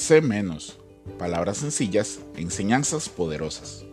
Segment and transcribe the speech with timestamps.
[0.00, 0.78] Sé menos.
[1.18, 3.84] Palabras sencillas, enseñanzas poderosas.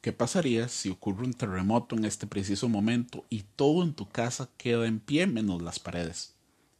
[0.00, 4.50] ¿Qué pasaría si ocurre un terremoto en este preciso momento y todo en tu casa
[4.56, 6.34] queda en pie menos las paredes?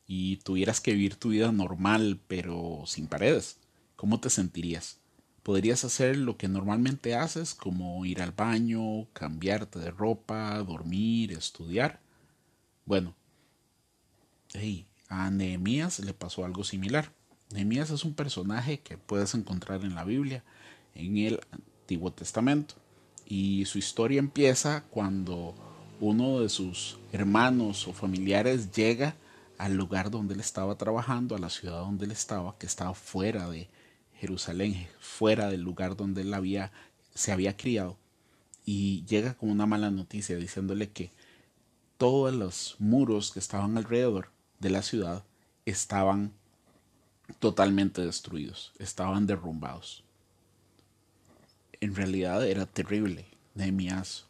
[0.08, 3.58] Y tuvieras que vivir tu vida normal pero sin paredes.
[3.94, 4.98] ¿Cómo te sentirías?
[5.44, 12.00] podrías hacer lo que normalmente haces, como ir al baño, cambiarte de ropa, dormir, estudiar.
[12.86, 13.14] Bueno,
[15.08, 17.12] a Nehemías le pasó algo similar.
[17.50, 20.44] Nehemías es un personaje que puedes encontrar en la Biblia,
[20.94, 22.74] en el Antiguo Testamento.
[23.26, 25.54] Y su historia empieza cuando
[26.00, 29.16] uno de sus hermanos o familiares llega
[29.56, 33.48] al lugar donde él estaba trabajando, a la ciudad donde él estaba, que estaba fuera
[33.48, 33.68] de,
[34.24, 36.72] Jerusalén, fuera del lugar donde él había,
[37.14, 37.98] se había criado,
[38.64, 41.10] y llega con una mala noticia diciéndole que
[42.04, 45.24] todos los muros que estaban alrededor de la ciudad
[45.64, 46.34] estaban
[47.38, 50.04] totalmente destruidos, estaban derrumbados.
[51.80, 53.24] En realidad era terrible.
[53.54, 54.26] Nehemías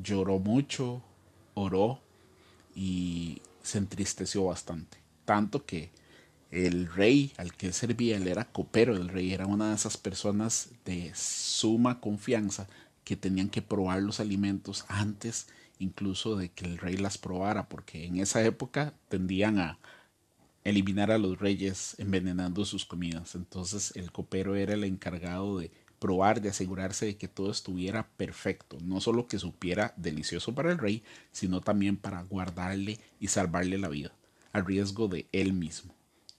[0.00, 1.02] lloró mucho,
[1.54, 2.00] oró
[2.76, 5.90] y se entristeció bastante, tanto que
[6.52, 10.68] el rey al que servía, él era copero del rey, era una de esas personas
[10.84, 12.68] de suma confianza
[13.02, 18.06] que tenían que probar los alimentos antes incluso de que el rey las probara, porque
[18.06, 19.78] en esa época tendían a
[20.64, 23.34] eliminar a los reyes envenenando sus comidas.
[23.34, 28.78] Entonces el copero era el encargado de probar, de asegurarse de que todo estuviera perfecto,
[28.82, 33.88] no solo que supiera delicioso para el rey, sino también para guardarle y salvarle la
[33.88, 34.12] vida,
[34.52, 35.94] a riesgo de él mismo.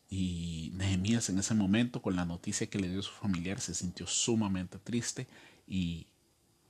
[0.10, 4.08] Y Nehemías en ese momento, con la noticia que le dio su familiar, se sintió
[4.08, 5.28] sumamente triste
[5.68, 6.08] y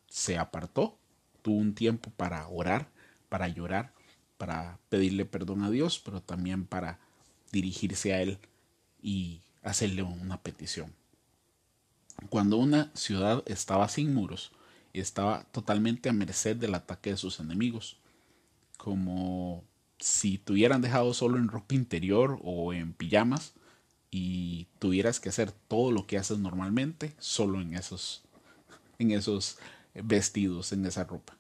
[0.10, 0.99] se apartó.
[1.42, 2.90] Tuvo un tiempo para orar,
[3.30, 3.94] para llorar,
[4.38, 7.00] para pedirle perdón a Dios, pero también para
[7.52, 8.40] dirigirse a Él
[9.02, 10.94] y hacerle una petición.
[12.30, 14.52] Cuando una ciudad estaba sin muros
[14.94, 17.98] y estaba totalmente a merced del ataque de sus enemigos,
[18.78, 19.64] como
[20.00, 23.54] si te hubieran dejado solo en ropa interior o en pijamas
[24.12, 28.24] y tuvieras que hacer todo lo que haces normalmente solo en esos
[28.98, 29.58] en esos
[29.94, 31.38] vestidos, en esa ropa.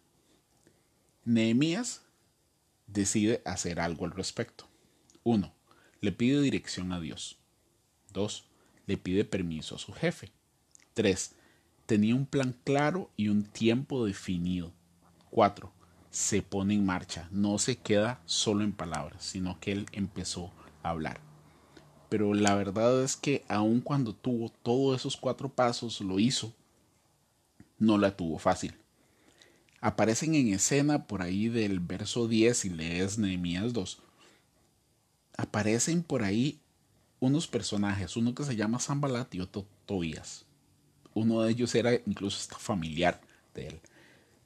[1.25, 2.01] Nehemías
[2.87, 4.67] decide hacer algo al respecto.
[5.23, 5.53] 1.
[6.01, 7.37] Le pide dirección a Dios.
[8.13, 8.45] 2.
[8.87, 10.31] Le pide permiso a su jefe.
[10.93, 11.35] 3.
[11.85, 14.73] Tenía un plan claro y un tiempo definido.
[15.29, 15.71] 4
[16.09, 20.89] se pone en marcha, no se queda solo en palabras, sino que él empezó a
[20.89, 21.19] hablar.
[22.09, 26.53] Pero la verdad es que aun cuando tuvo todos esos cuatro pasos, lo hizo,
[27.79, 28.75] no la tuvo fácil.
[29.81, 34.01] Aparecen en escena por ahí del verso 10 y lees Nehemías 2.
[35.37, 36.59] Aparecen por ahí
[37.19, 40.45] unos personajes, uno que se llama Zambalat y otro Tobías.
[41.13, 43.21] Uno de ellos era incluso hasta familiar
[43.53, 43.79] de él.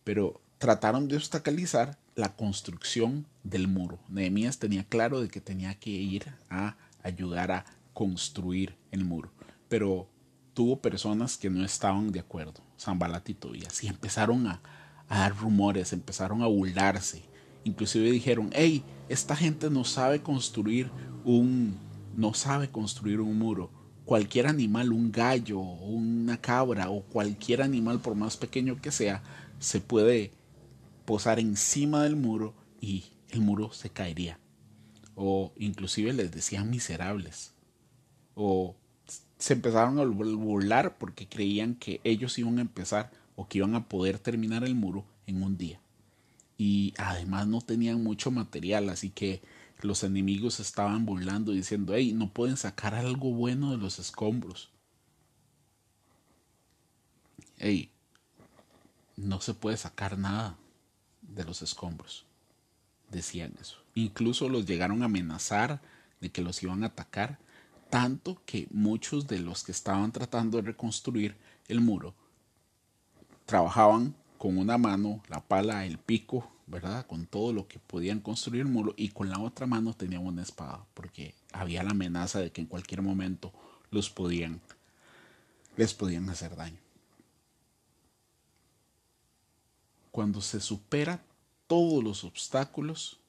[0.04, 4.00] Pero trataron de obstaculizar la construcción del muro.
[4.08, 9.32] Nehemías tenía claro de que tenía que ir a ayudar a construir el muro,
[9.70, 10.08] pero
[10.53, 14.62] tuvo personas que no estaban de acuerdo, Zambalat y Tobías, y empezaron a,
[15.09, 17.24] a dar rumores, empezaron a burlarse.
[17.64, 20.91] Inclusive dijeron, hey, esta gente no sabe construir
[21.24, 21.78] un,
[22.16, 23.72] no sabe construir un muro.
[24.06, 29.24] Cualquier animal, un gallo, una cabra o cualquier animal, por más pequeño que sea,
[29.59, 30.31] se puede
[31.06, 34.40] posar encima del muro y el muro se caería.
[35.16, 37.53] O inclusive les decían miserables.
[38.35, 38.75] O
[39.44, 43.90] se empezaron a burlar porque creían que ellos iban a empezar o que iban a
[43.90, 45.81] poder terminar el muro en un día.
[46.58, 49.42] Y además no tenían mucho material, así que
[49.82, 54.70] los enemigos estaban burlando diciendo, hey, no pueden sacar algo bueno de los escombros.
[57.58, 57.92] Hey,
[59.17, 60.56] no se puede sacar nada
[61.22, 62.23] de los escombros.
[63.12, 63.76] Decían eso.
[63.94, 65.82] Incluso los llegaron a amenazar
[66.22, 67.40] de que los iban a atacar,
[67.93, 71.35] tanto que muchos de los que estaban tratando de reconstruir
[71.67, 72.16] el muro
[73.45, 77.05] trabajaban con una mano, la pala, el pico, ¿verdad?
[77.05, 80.41] Con todo lo que podían construir el muro y con la otra mano tenían una
[80.41, 83.53] espada, porque había la amenaza de que en cualquier momento
[83.91, 84.59] los podían,
[85.78, 86.79] les podían hacer daño.
[90.09, 91.23] cuando se supera
[91.67, 93.19] todos los obstáculos,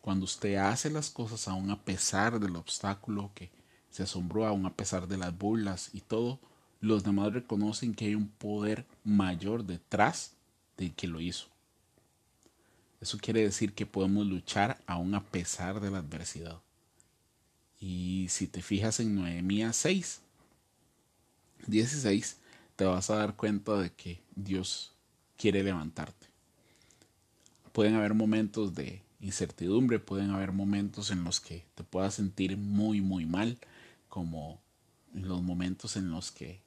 [0.00, 3.50] cuando usted hace las cosas aún a pesar del obstáculo que
[3.92, 6.40] se asombró, aún a pesar de las burlas y todo,
[6.80, 10.32] los demás reconocen que hay un poder mayor detrás
[10.76, 11.46] de que lo hizo.
[13.00, 16.60] Eso quiere decir que podemos luchar aún a pesar de la adversidad.
[17.80, 20.20] Y si te fijas en Nehemías 6,
[21.66, 22.36] 16,
[22.76, 24.92] te vas a dar cuenta de que Dios
[25.36, 26.28] quiere levantarte.
[27.72, 33.00] Pueden haber momentos de incertidumbre, pueden haber momentos en los que te puedas sentir muy,
[33.00, 33.58] muy mal,
[34.12, 34.60] como
[35.14, 36.60] los momentos en los que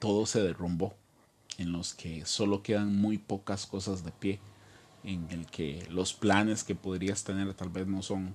[0.00, 0.96] todo se derrumbó,
[1.56, 4.40] en los que solo quedan muy pocas cosas de pie,
[5.04, 8.34] en el que los planes que podrías tener tal vez no son,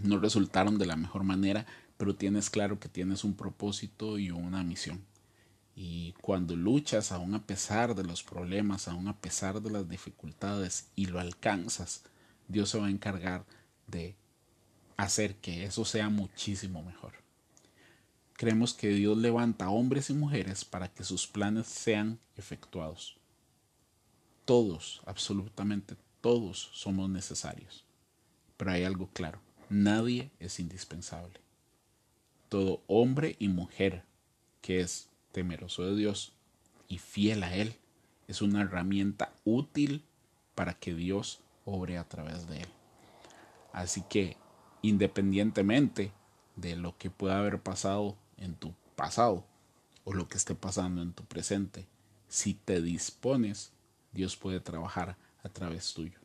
[0.00, 1.64] no resultaron de la mejor manera,
[1.98, 5.00] pero tienes claro que tienes un propósito y una misión.
[5.76, 10.88] Y cuando luchas, aún a pesar de los problemas, aún a pesar de las dificultades
[10.96, 12.02] y lo alcanzas,
[12.48, 13.46] Dios se va a encargar
[13.86, 14.16] de
[14.96, 17.22] hacer que eso sea muchísimo mejor.
[18.36, 23.16] Creemos que Dios levanta hombres y mujeres para que sus planes sean efectuados.
[24.44, 27.84] Todos, absolutamente todos somos necesarios.
[28.56, 31.40] Pero hay algo claro, nadie es indispensable.
[32.48, 34.04] Todo hombre y mujer
[34.60, 36.32] que es temeroso de Dios
[36.88, 37.74] y fiel a Él
[38.28, 40.04] es una herramienta útil
[40.54, 42.68] para que Dios obre a través de Él.
[43.72, 44.36] Así que,
[44.82, 46.12] independientemente
[46.56, 49.46] de lo que pueda haber pasado en tu pasado
[50.04, 51.86] o lo que esté pasando en tu presente,
[52.28, 53.72] si te dispones,
[54.12, 56.18] Dios puede trabajar a través tuyo.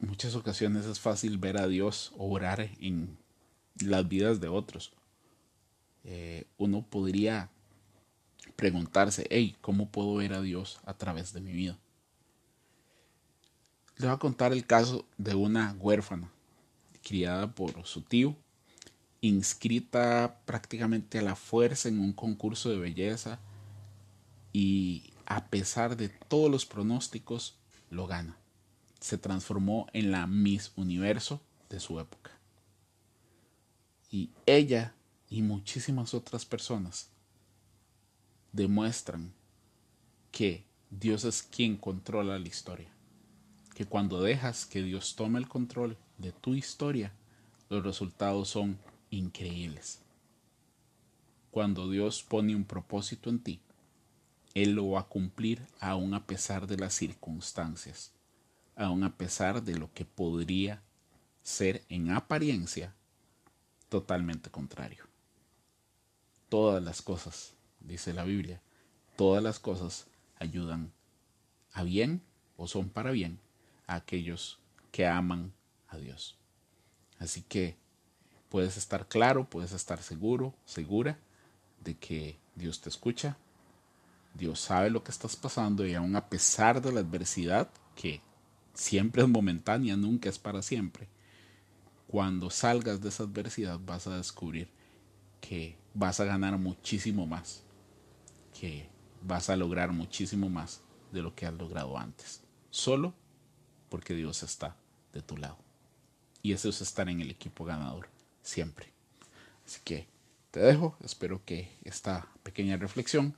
[0.00, 3.16] En muchas ocasiones es fácil ver a Dios obrar en
[3.80, 4.92] las vidas de otros,
[6.04, 7.50] eh, uno podría
[8.54, 11.78] preguntarse, hey, ¿cómo puedo ver a Dios a través de mi vida?
[13.96, 16.30] Le voy a contar el caso de una huérfana
[17.02, 18.36] criada por su tío,
[19.20, 23.40] inscrita prácticamente a la fuerza en un concurso de belleza
[24.52, 27.58] y a pesar de todos los pronósticos,
[27.90, 28.36] lo gana.
[29.00, 32.30] Se transformó en la Miss Universo de su época.
[34.10, 34.94] Y ella
[35.28, 37.08] y muchísimas otras personas
[38.52, 39.32] demuestran
[40.30, 42.88] que Dios es quien controla la historia.
[43.74, 47.12] Que cuando dejas que Dios tome el control de tu historia,
[47.68, 48.78] los resultados son
[49.16, 50.00] increíbles.
[51.50, 53.60] Cuando Dios pone un propósito en ti,
[54.54, 58.12] Él lo va a cumplir aun a pesar de las circunstancias,
[58.76, 60.82] aun a pesar de lo que podría
[61.42, 62.94] ser en apariencia
[63.88, 65.06] totalmente contrario
[66.48, 68.60] todas las cosas, dice la Biblia,
[69.16, 70.06] todas las cosas
[70.38, 70.92] ayudan
[71.72, 72.22] a bien
[72.56, 73.38] o son para bien
[73.86, 74.58] a aquellos
[74.92, 75.52] que aman
[75.88, 76.36] a Dios.
[77.18, 77.76] Así que
[78.48, 81.18] puedes estar claro, puedes estar seguro, segura
[81.82, 83.36] de que Dios te escucha,
[84.34, 88.20] Dios sabe lo que estás pasando y aun a pesar de la adversidad, que
[88.74, 91.08] siempre es momentánea, nunca es para siempre,
[92.06, 94.68] cuando salgas de esa adversidad vas a descubrir
[95.40, 97.62] que vas a ganar muchísimo más,
[98.58, 98.88] que
[99.22, 100.82] vas a lograr muchísimo más
[101.12, 103.14] de lo que has logrado antes, solo
[103.88, 104.76] porque Dios está
[105.12, 105.58] de tu lado.
[106.42, 108.08] Y eso es estar en el equipo ganador,
[108.46, 108.86] siempre.
[109.66, 110.06] Así que
[110.50, 113.34] te dejo, espero que esta pequeña reflexión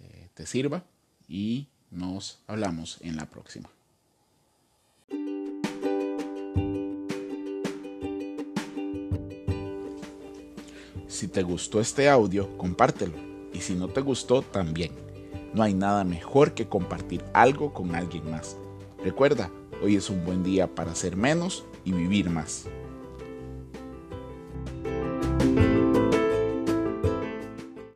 [0.00, 0.84] eh, te sirva
[1.28, 3.70] y nos hablamos en la próxima.
[11.08, 13.14] Si te gustó este audio, compártelo.
[13.52, 14.92] Y si no te gustó, también.
[15.52, 18.56] No hay nada mejor que compartir algo con alguien más.
[19.04, 19.50] Recuerda,
[19.82, 22.66] hoy es un buen día para hacer menos y vivir más.